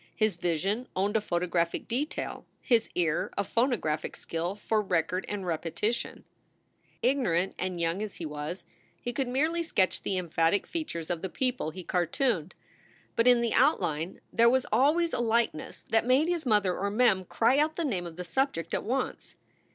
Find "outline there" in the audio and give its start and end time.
13.53-14.49